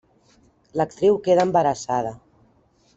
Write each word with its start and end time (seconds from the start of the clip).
L'actriu 0.81 1.21
queda 1.29 1.47
embarassada. 1.49 2.19